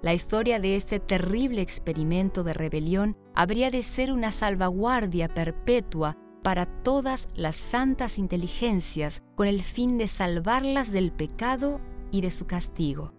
La 0.02 0.12
historia 0.12 0.61
de 0.61 0.76
este 0.76 1.00
terrible 1.00 1.62
experimento 1.62 2.45
de 2.45 2.52
rebelión 2.52 3.17
habría 3.35 3.71
de 3.71 3.83
ser 3.83 4.12
una 4.12 4.33
salvaguardia 4.33 5.28
perpetua 5.28 6.19
para 6.43 6.67
todas 6.67 7.26
las 7.35 7.57
santas 7.57 8.19
inteligencias 8.19 9.23
con 9.35 9.49
el 9.49 9.62
fin 9.62 9.97
de 9.97 10.09
salvarlas 10.09 10.93
del 10.93 11.11
pecado 11.11 11.81
y 12.11 12.21
de 12.21 12.31
su 12.31 12.47
castigo 12.47 13.17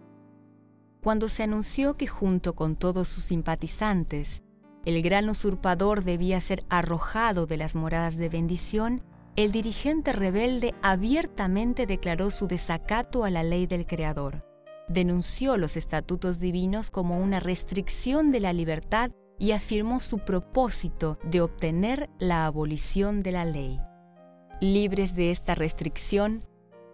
cuando 1.02 1.28
se 1.28 1.42
anunció 1.42 1.96
que 1.96 2.06
junto 2.06 2.54
con 2.54 2.76
todos 2.76 3.08
sus 3.08 3.24
simpatizantes, 3.24 4.42
el 4.84 5.02
gran 5.02 5.28
usurpador 5.28 6.04
debía 6.04 6.40
ser 6.40 6.64
arrojado 6.68 7.46
de 7.46 7.56
las 7.56 7.74
moradas 7.74 8.16
de 8.16 8.28
bendición, 8.28 9.02
el 9.36 9.52
dirigente 9.52 10.12
rebelde 10.12 10.74
abiertamente 10.82 11.86
declaró 11.86 12.30
su 12.30 12.46
desacato 12.46 13.24
a 13.24 13.30
la 13.30 13.42
ley 13.42 13.66
del 13.66 13.86
Creador. 13.86 14.44
Denunció 14.88 15.56
los 15.56 15.76
estatutos 15.76 16.40
divinos 16.40 16.90
como 16.90 17.20
una 17.20 17.40
restricción 17.40 18.32
de 18.32 18.40
la 18.40 18.52
libertad 18.52 19.12
y 19.38 19.52
afirmó 19.52 20.00
su 20.00 20.18
propósito 20.18 21.18
de 21.24 21.40
obtener 21.40 22.10
la 22.18 22.44
abolición 22.44 23.22
de 23.22 23.32
la 23.32 23.44
ley. 23.44 23.80
Libres 24.60 25.14
de 25.14 25.30
esta 25.30 25.54
restricción, 25.54 26.44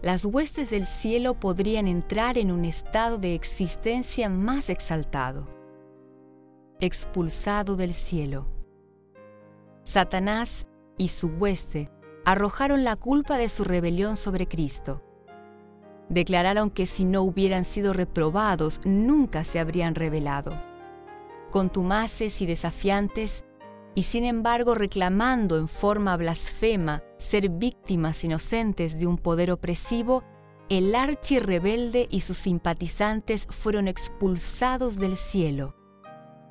las 0.02 0.24
huestes 0.24 0.70
del 0.70 0.86
cielo 0.86 1.40
podrían 1.40 1.88
entrar 1.88 2.36
en 2.36 2.52
un 2.52 2.64
estado 2.64 3.18
de 3.18 3.34
existencia 3.34 4.28
más 4.28 4.68
exaltado. 4.68 5.48
Expulsado 6.80 7.76
del 7.76 7.94
cielo. 7.94 8.46
Satanás 9.84 10.66
y 10.98 11.08
su 11.08 11.28
hueste 11.28 11.90
arrojaron 12.26 12.84
la 12.84 12.96
culpa 12.96 13.38
de 13.38 13.48
su 13.48 13.64
rebelión 13.64 14.16
sobre 14.16 14.46
Cristo. 14.46 15.02
Declararon 16.10 16.70
que 16.70 16.84
si 16.84 17.04
no 17.04 17.22
hubieran 17.22 17.64
sido 17.64 17.92
reprobados, 17.92 18.80
nunca 18.84 19.44
se 19.44 19.58
habrían 19.58 19.94
revelado. 19.94 20.52
Contumaces 21.50 22.42
y 22.42 22.46
desafiantes, 22.46 23.44
y 23.96 24.02
sin 24.02 24.24
embargo 24.24 24.74
reclamando 24.74 25.56
en 25.56 25.68
forma 25.68 26.16
blasfema 26.18 27.02
ser 27.16 27.48
víctimas 27.48 28.22
inocentes 28.24 29.00
de 29.00 29.06
un 29.06 29.16
poder 29.16 29.50
opresivo, 29.50 30.22
el 30.68 30.94
archirrebelde 30.94 32.06
y 32.10 32.20
sus 32.20 32.36
simpatizantes 32.36 33.46
fueron 33.48 33.88
expulsados 33.88 34.98
del 34.98 35.16
cielo. 35.16 35.74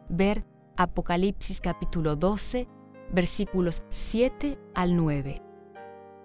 Ver 0.09 0.43
Apocalipsis 0.75 1.61
capítulo 1.61 2.15
12, 2.15 2.67
versículos 3.13 3.83
7 3.91 4.57
al 4.73 4.95
9. 4.95 5.43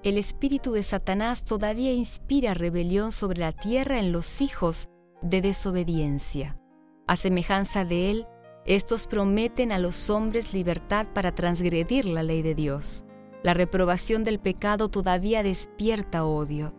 El 0.03 0.17
espíritu 0.17 0.73
de 0.73 0.83
Satanás 0.83 1.45
todavía 1.45 1.93
inspira 1.93 2.55
rebelión 2.55 3.13
sobre 3.13 3.41
la 3.41 3.53
tierra 3.53 3.99
en 3.99 4.11
los 4.11 4.41
hijos 4.41 4.89
de 5.21 5.43
desobediencia. 5.43 6.59
A 7.07 7.17
semejanza 7.17 7.85
de 7.85 8.11
él, 8.11 8.27
estos 8.65 9.07
prometen 9.07 9.73
a 9.73 9.79
los 9.79 10.11
hombres 10.11 10.53
libertad 10.53 11.07
para 11.15 11.35
transgredir 11.35 12.05
la 12.05 12.23
ley 12.23 12.43
de 12.43 12.55
Dios. 12.55 13.05
La 13.43 13.55
reprobación 13.55 14.23
del 14.23 14.39
pecado 14.39 14.89
todavía 14.89 15.43
despierta 15.43 16.25
odio. 16.25 16.75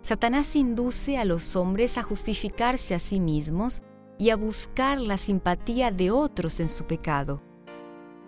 Satanás 0.00 0.56
induce 0.56 1.18
a 1.18 1.24
los 1.24 1.54
hombres 1.54 1.96
a 1.96 2.02
justificarse 2.02 2.94
a 2.94 2.98
sí 2.98 3.20
mismos 3.20 3.82
y 4.18 4.30
a 4.30 4.36
buscar 4.36 5.00
la 5.00 5.16
simpatía 5.16 5.92
de 5.92 6.10
otros 6.10 6.58
en 6.58 6.68
su 6.68 6.84
pecado. 6.84 7.40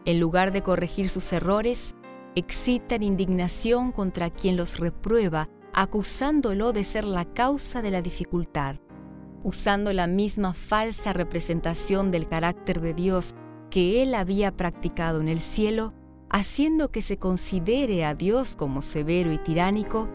En 0.04 0.20
lugar 0.20 0.52
de 0.52 0.62
corregir 0.62 1.08
sus 1.08 1.32
errores, 1.32 1.96
excitan 2.36 3.02
indignación 3.02 3.90
contra 3.90 4.30
quien 4.30 4.56
los 4.56 4.78
reprueba, 4.78 5.48
acusándolo 5.72 6.72
de 6.72 6.84
ser 6.84 7.04
la 7.04 7.24
causa 7.24 7.82
de 7.82 7.90
la 7.90 8.02
dificultad 8.02 8.76
usando 9.44 9.92
la 9.92 10.08
misma 10.08 10.54
falsa 10.54 11.12
representación 11.12 12.10
del 12.10 12.26
carácter 12.26 12.80
de 12.80 12.94
Dios 12.94 13.34
que 13.70 14.02
él 14.02 14.14
había 14.14 14.56
practicado 14.56 15.20
en 15.20 15.28
el 15.28 15.38
cielo, 15.38 15.92
haciendo 16.30 16.90
que 16.90 17.02
se 17.02 17.18
considere 17.18 18.04
a 18.04 18.14
Dios 18.14 18.56
como 18.56 18.82
severo 18.82 19.32
y 19.32 19.38
tiránico, 19.38 20.08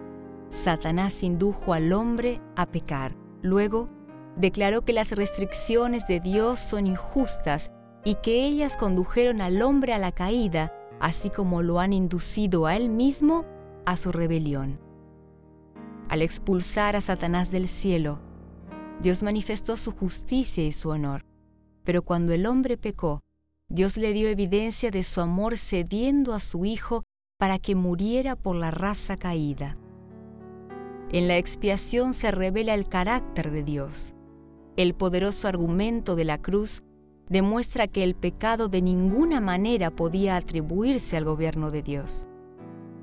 Satanás 0.49 1.23
indujo 1.23 1.73
al 1.73 1.93
hombre 1.93 2.41
a 2.55 2.65
pecar. 2.65 3.15
Luego, 3.41 3.87
declaró 4.35 4.83
que 4.83 4.93
las 4.93 5.11
restricciones 5.11 6.07
de 6.07 6.19
Dios 6.19 6.59
son 6.59 6.87
injustas 6.87 7.71
y 8.03 8.15
que 8.15 8.45
ellas 8.45 8.77
condujeron 8.77 9.41
al 9.41 9.61
hombre 9.61 9.93
a 9.93 9.99
la 9.99 10.11
caída, 10.11 10.73
así 10.99 11.29
como 11.29 11.61
lo 11.61 11.79
han 11.79 11.93
inducido 11.93 12.65
a 12.65 12.75
él 12.75 12.89
mismo 12.89 13.45
a 13.85 13.95
su 13.95 14.11
rebelión. 14.11 14.79
Al 16.07 16.23
expulsar 16.23 16.95
a 16.95 17.01
Satanás 17.01 17.51
del 17.51 17.67
cielo, 17.67 18.19
Dios 19.01 19.23
manifestó 19.23 19.77
su 19.77 19.91
justicia 19.91 20.65
y 20.65 20.71
su 20.71 20.89
honor. 20.89 21.25
Pero 21.83 22.01
cuando 22.01 22.33
el 22.33 22.45
hombre 22.45 22.77
pecó, 22.77 23.21
Dios 23.69 23.97
le 23.97 24.13
dio 24.13 24.27
evidencia 24.27 24.91
de 24.91 25.03
su 25.03 25.21
amor 25.21 25.57
cediendo 25.57 26.33
a 26.33 26.39
su 26.39 26.65
Hijo 26.65 27.03
para 27.37 27.59
que 27.59 27.75
muriera 27.75 28.35
por 28.35 28.55
la 28.55 28.71
raza 28.71 29.17
caída. 29.17 29.77
En 31.11 31.27
la 31.27 31.37
expiación 31.37 32.13
se 32.13 32.31
revela 32.31 32.73
el 32.73 32.87
carácter 32.87 33.51
de 33.51 33.63
Dios. 33.63 34.13
El 34.75 34.93
poderoso 34.93 35.47
argumento 35.47 36.15
de 36.15 36.25
la 36.25 36.39
cruz 36.39 36.83
demuestra 37.29 37.87
que 37.87 38.03
el 38.03 38.15
pecado 38.15 38.67
de 38.67 38.81
ninguna 38.81 39.39
manera 39.39 39.91
podía 39.91 40.35
atribuirse 40.35 41.15
al 41.15 41.25
gobierno 41.25 41.71
de 41.71 41.81
Dios. 41.81 42.27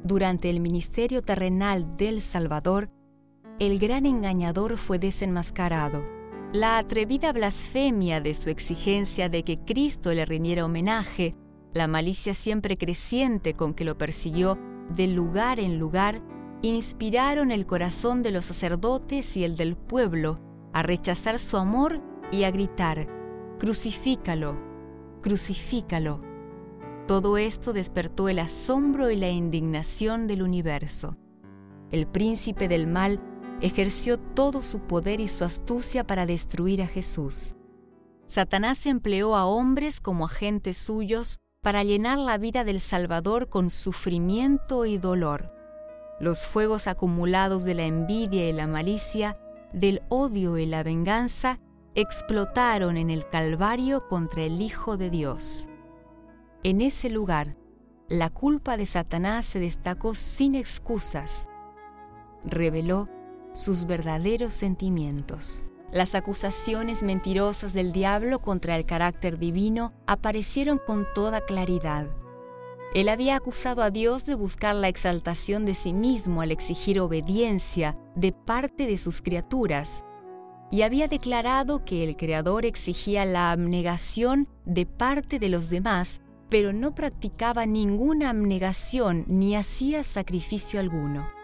Durante 0.04 0.50
el 0.50 0.60
ministerio 0.60 1.22
terrenal 1.22 1.96
del 1.96 2.20
Salvador, 2.20 2.90
el 3.58 3.78
gran 3.78 4.04
engañador 4.04 4.76
fue 4.76 4.98
desenmascarado. 4.98 6.04
La 6.52 6.78
atrevida 6.78 7.32
blasfemia 7.32 8.20
de 8.20 8.34
su 8.34 8.50
exigencia 8.50 9.28
de 9.28 9.42
que 9.44 9.58
Cristo 9.58 10.12
le 10.12 10.26
rindiera 10.26 10.64
homenaje, 10.64 11.34
la 11.72 11.88
malicia 11.88 12.34
siempre 12.34 12.76
creciente 12.76 13.54
con 13.54 13.74
que 13.74 13.84
lo 13.84 13.96
persiguió 13.96 14.58
de 14.94 15.06
lugar 15.06 15.58
en 15.58 15.78
lugar, 15.78 16.22
inspiraron 16.62 17.50
el 17.50 17.66
corazón 17.66 18.22
de 18.22 18.30
los 18.30 18.46
sacerdotes 18.46 19.36
y 19.36 19.44
el 19.44 19.56
del 19.56 19.76
pueblo 19.76 20.40
a 20.72 20.82
rechazar 20.82 21.38
su 21.38 21.56
amor 21.56 22.00
y 22.30 22.44
a 22.44 22.50
gritar, 22.50 23.08
Crucifícalo, 23.58 24.58
crucifícalo. 25.22 26.20
Todo 27.06 27.38
esto 27.38 27.72
despertó 27.72 28.28
el 28.28 28.38
asombro 28.38 29.10
y 29.10 29.16
la 29.16 29.30
indignación 29.30 30.26
del 30.26 30.42
universo. 30.42 31.16
El 31.90 32.06
príncipe 32.06 32.68
del 32.68 32.86
mal 32.86 33.20
ejerció 33.60 34.18
todo 34.18 34.62
su 34.62 34.80
poder 34.80 35.20
y 35.20 35.28
su 35.28 35.44
astucia 35.44 36.06
para 36.06 36.26
destruir 36.26 36.82
a 36.82 36.86
Jesús. 36.86 37.54
Satanás 38.26 38.86
empleó 38.86 39.36
a 39.36 39.46
hombres 39.46 40.00
como 40.00 40.24
agentes 40.24 40.76
suyos 40.76 41.38
para 41.62 41.84
llenar 41.84 42.18
la 42.18 42.38
vida 42.38 42.64
del 42.64 42.80
Salvador 42.80 43.48
con 43.48 43.70
sufrimiento 43.70 44.84
y 44.84 44.98
dolor. 44.98 45.52
Los 46.20 46.44
fuegos 46.44 46.86
acumulados 46.86 47.64
de 47.64 47.74
la 47.74 47.84
envidia 47.84 48.48
y 48.48 48.52
la 48.52 48.66
malicia, 48.66 49.38
del 49.72 50.02
odio 50.08 50.58
y 50.58 50.66
la 50.66 50.82
venganza, 50.82 51.60
explotaron 51.94 52.96
en 52.96 53.10
el 53.10 53.28
Calvario 53.28 54.06
contra 54.08 54.42
el 54.42 54.60
Hijo 54.60 54.96
de 54.96 55.10
Dios. 55.10 55.68
En 56.62 56.80
ese 56.80 57.10
lugar, 57.10 57.56
la 58.08 58.30
culpa 58.30 58.76
de 58.76 58.86
Satanás 58.86 59.46
se 59.46 59.58
destacó 59.58 60.14
sin 60.14 60.54
excusas. 60.54 61.48
Reveló 62.44 63.08
sus 63.56 63.86
verdaderos 63.86 64.52
sentimientos. 64.52 65.64
Las 65.90 66.14
acusaciones 66.14 67.02
mentirosas 67.02 67.72
del 67.72 67.92
diablo 67.92 68.40
contra 68.40 68.76
el 68.76 68.84
carácter 68.84 69.38
divino 69.38 69.94
aparecieron 70.06 70.78
con 70.84 71.06
toda 71.14 71.40
claridad. 71.40 72.06
Él 72.94 73.08
había 73.08 73.34
acusado 73.34 73.82
a 73.82 73.90
Dios 73.90 74.26
de 74.26 74.34
buscar 74.34 74.74
la 74.74 74.88
exaltación 74.88 75.64
de 75.64 75.74
sí 75.74 75.92
mismo 75.92 76.42
al 76.42 76.50
exigir 76.50 77.00
obediencia 77.00 77.96
de 78.14 78.32
parte 78.32 78.86
de 78.86 78.98
sus 78.98 79.22
criaturas, 79.22 80.04
y 80.70 80.82
había 80.82 81.08
declarado 81.08 81.84
que 81.84 82.04
el 82.04 82.16
Creador 82.16 82.66
exigía 82.66 83.24
la 83.24 83.52
abnegación 83.52 84.48
de 84.64 84.84
parte 84.84 85.38
de 85.38 85.48
los 85.48 85.70
demás, 85.70 86.20
pero 86.50 86.72
no 86.72 86.94
practicaba 86.94 87.64
ninguna 87.64 88.30
abnegación 88.30 89.24
ni 89.28 89.56
hacía 89.56 90.04
sacrificio 90.04 90.78
alguno. 90.80 91.35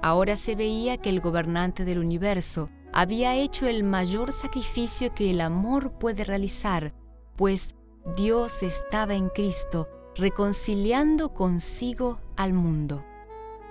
Ahora 0.00 0.36
se 0.36 0.54
veía 0.54 0.96
que 0.98 1.10
el 1.10 1.20
gobernante 1.20 1.84
del 1.84 1.98
universo 1.98 2.70
había 2.92 3.34
hecho 3.34 3.66
el 3.66 3.82
mayor 3.82 4.32
sacrificio 4.32 5.12
que 5.12 5.30
el 5.30 5.40
amor 5.40 5.92
puede 5.98 6.24
realizar, 6.24 6.94
pues 7.36 7.74
Dios 8.16 8.62
estaba 8.62 9.14
en 9.14 9.28
Cristo 9.28 9.88
reconciliando 10.14 11.34
consigo 11.34 12.20
al 12.36 12.52
mundo. 12.52 13.04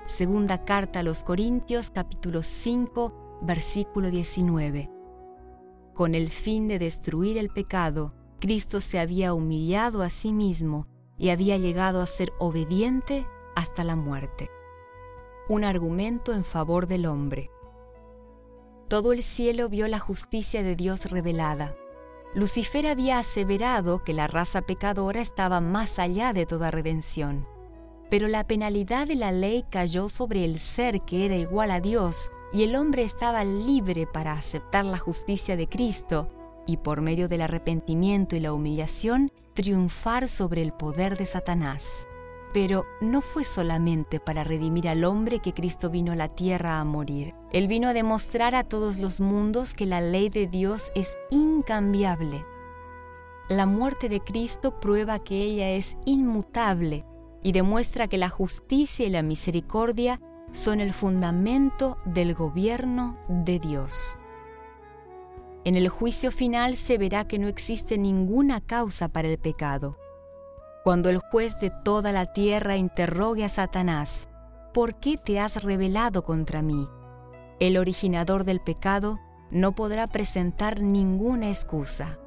Segunda 0.05 0.63
carta 0.63 0.99
a 0.99 1.03
los 1.03 1.23
Corintios 1.23 1.89
capítulo 1.91 2.43
5 2.43 3.39
versículo 3.41 4.09
19. 4.09 4.89
Con 5.93 6.13
el 6.13 6.29
fin 6.29 6.67
de 6.67 6.77
destruir 6.77 7.37
el 7.37 7.49
pecado, 7.49 8.13
Cristo 8.39 8.81
se 8.81 8.99
había 8.99 9.33
humillado 9.33 10.01
a 10.01 10.09
sí 10.09 10.31
mismo 10.31 10.87
y 11.17 11.29
había 11.29 11.57
llegado 11.57 12.01
a 12.01 12.05
ser 12.05 12.31
obediente 12.37 13.25
hasta 13.55 13.83
la 13.83 13.95
muerte 13.95 14.49
un 15.49 15.63
argumento 15.63 16.33
en 16.33 16.43
favor 16.43 16.87
del 16.87 17.05
hombre. 17.05 17.49
Todo 18.89 19.13
el 19.13 19.23
cielo 19.23 19.69
vio 19.69 19.87
la 19.87 19.99
justicia 19.99 20.63
de 20.63 20.75
Dios 20.75 21.09
revelada. 21.09 21.75
Lucifer 22.33 22.87
había 22.87 23.19
aseverado 23.19 24.03
que 24.03 24.13
la 24.13 24.27
raza 24.27 24.61
pecadora 24.61 25.21
estaba 25.21 25.61
más 25.61 25.99
allá 25.99 26.33
de 26.33 26.45
toda 26.45 26.71
redención. 26.71 27.47
Pero 28.09 28.27
la 28.27 28.45
penalidad 28.45 29.07
de 29.07 29.15
la 29.15 29.31
ley 29.31 29.65
cayó 29.69 30.09
sobre 30.09 30.45
el 30.45 30.59
ser 30.59 31.01
que 31.01 31.25
era 31.25 31.35
igual 31.35 31.71
a 31.71 31.81
Dios 31.81 32.31
y 32.53 32.63
el 32.63 32.75
hombre 32.75 33.03
estaba 33.03 33.43
libre 33.43 34.07
para 34.07 34.33
aceptar 34.33 34.85
la 34.85 34.97
justicia 34.97 35.57
de 35.57 35.67
Cristo 35.67 36.29
y 36.65 36.77
por 36.77 37.01
medio 37.01 37.27
del 37.27 37.41
arrepentimiento 37.41 38.35
y 38.35 38.39
la 38.41 38.53
humillación 38.53 39.31
triunfar 39.53 40.27
sobre 40.27 40.61
el 40.61 40.73
poder 40.73 41.17
de 41.17 41.25
Satanás. 41.25 42.07
Pero 42.59 42.87
no 43.01 43.21
fue 43.21 43.43
solamente 43.43 44.19
para 44.19 44.43
redimir 44.43 44.89
al 44.89 45.03
hombre 45.03 45.41
que 45.41 45.53
Cristo 45.53 45.91
vino 45.91 46.13
a 46.13 46.15
la 46.15 46.29
tierra 46.29 46.79
a 46.79 46.83
morir. 46.83 47.35
Él 47.51 47.67
vino 47.67 47.87
a 47.87 47.93
demostrar 47.93 48.55
a 48.55 48.63
todos 48.63 48.97
los 48.97 49.19
mundos 49.19 49.75
que 49.75 49.85
la 49.85 50.01
ley 50.01 50.29
de 50.29 50.47
Dios 50.47 50.91
es 50.95 51.15
incambiable. 51.29 52.43
La 53.47 53.67
muerte 53.67 54.09
de 54.09 54.21
Cristo 54.21 54.79
prueba 54.79 55.19
que 55.19 55.39
ella 55.39 55.69
es 55.69 55.97
inmutable 56.05 57.05
y 57.43 57.51
demuestra 57.51 58.07
que 58.07 58.17
la 58.17 58.29
justicia 58.29 59.05
y 59.05 59.11
la 59.11 59.21
misericordia 59.21 60.19
son 60.51 60.81
el 60.81 60.93
fundamento 60.93 61.99
del 62.05 62.33
gobierno 62.33 63.19
de 63.29 63.59
Dios. 63.59 64.17
En 65.63 65.75
el 65.75 65.89
juicio 65.89 66.31
final 66.31 66.75
se 66.75 66.97
verá 66.97 67.27
que 67.27 67.37
no 67.37 67.49
existe 67.49 67.99
ninguna 67.99 68.61
causa 68.61 69.09
para 69.09 69.27
el 69.27 69.37
pecado 69.37 69.95
cuando 70.87 71.09
el 71.09 71.17
juez 71.17 71.59
de 71.59 71.69
toda 71.69 72.13
la 72.13 72.27
tierra 72.27 72.77
interrogue 72.77 73.43
a 73.43 73.49
Satanás, 73.49 74.29
¿por 74.73 74.95
qué 74.95 75.17
te 75.17 75.37
has 75.37 75.61
rebelado 75.61 76.23
contra 76.23 76.61
mí? 76.61 76.87
el 77.59 77.77
originador 77.77 78.45
del 78.45 78.61
pecado 78.61 79.19
no 79.51 79.75
podrá 79.75 80.07
presentar 80.07 80.81
ninguna 80.81 81.49
excusa. 81.49 82.19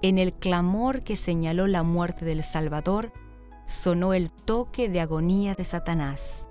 En 0.00 0.16
el 0.16 0.32
clamor 0.32 1.00
que 1.00 1.14
señaló 1.14 1.66
la 1.66 1.82
muerte 1.82 2.24
del 2.24 2.42
Salvador, 2.42 3.12
sonó 3.66 4.14
el 4.14 4.30
toque 4.30 4.88
de 4.88 5.00
agonía 5.00 5.54
de 5.54 5.64
Satanás. 5.64 6.46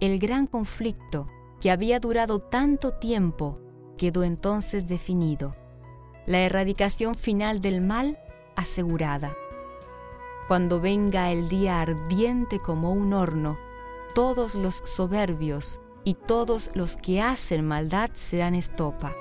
El 0.00 0.18
gran 0.18 0.48
conflicto 0.48 1.28
que 1.60 1.70
había 1.70 2.00
durado 2.00 2.40
tanto 2.40 2.94
tiempo 2.94 3.60
quedó 3.96 4.24
entonces 4.24 4.88
definido. 4.88 5.54
La 6.26 6.40
erradicación 6.40 7.14
final 7.14 7.60
del 7.60 7.80
mal 7.80 8.18
asegurada. 8.56 9.36
Cuando 10.48 10.80
venga 10.80 11.30
el 11.30 11.48
día 11.48 11.80
ardiente 11.80 12.58
como 12.58 12.92
un 12.92 13.12
horno, 13.12 13.58
todos 14.14 14.54
los 14.54 14.82
soberbios 14.84 15.80
y 16.04 16.14
todos 16.14 16.70
los 16.74 16.96
que 16.96 17.22
hacen 17.22 17.66
maldad 17.66 18.10
serán 18.14 18.54
estopa. 18.54 19.14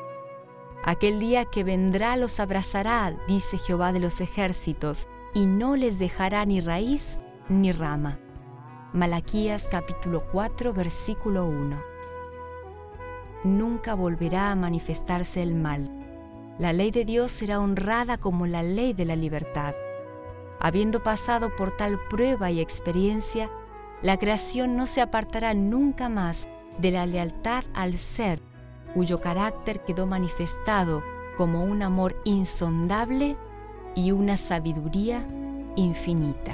Aquel 0.84 1.20
día 1.20 1.46
que 1.46 1.64
vendrá 1.64 2.18
los 2.18 2.40
abrazará, 2.40 3.16
dice 3.28 3.60
Jehová 3.60 3.94
de 3.94 4.00
los 4.00 4.20
ejércitos, 4.20 5.08
y 5.34 5.46
no 5.46 5.76
les 5.76 6.00
dejará 6.00 6.44
ni 6.46 6.60
raíz 6.60 7.20
ni 7.50 7.72
rama. 7.72 8.20
Malaquías 8.92 9.68
capítulo 9.70 10.24
4 10.32 10.74
versículo 10.74 11.46
1. 11.46 11.82
Nunca 13.44 13.94
volverá 13.94 14.52
a 14.52 14.56
manifestarse 14.56 15.42
el 15.42 15.56
mal. 15.56 15.90
La 16.58 16.74
ley 16.74 16.92
de 16.92 17.06
Dios 17.06 17.32
será 17.32 17.60
honrada 17.60 18.18
como 18.18 18.48
la 18.48 18.64
ley 18.64 18.94
de 18.94 19.06
la 19.06 19.16
libertad. 19.16 19.74
Habiendo 20.64 21.02
pasado 21.02 21.50
por 21.56 21.76
tal 21.76 21.98
prueba 22.08 22.52
y 22.52 22.62
experiencia, 22.62 23.50
la 24.04 24.18
creación 24.18 24.78
no 24.78 24.86
se 24.86 25.02
apartará 25.02 25.56
nunca 25.56 26.08
más 26.08 26.48
de 26.78 26.92
la 26.92 27.08
lealtad 27.08 27.64
al 27.74 27.98
ser, 27.98 28.44
cuyo 28.94 29.20
carácter 29.20 29.84
quedó 29.84 30.06
manifestado 30.06 31.02
como 31.36 31.64
un 31.64 31.82
amor 31.82 32.22
insondable 32.26 33.38
y 33.96 34.12
una 34.12 34.38
sabiduría 34.38 35.26
infinita. 35.76 36.54